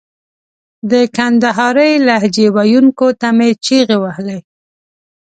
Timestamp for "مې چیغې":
3.37-3.97